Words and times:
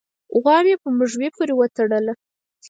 غوا 0.41 0.57
مې 0.65 0.75
په 0.81 0.89
مږوي 0.97 1.29
پورې 1.35 1.53
و 1.55 1.61
تړله 1.75 2.13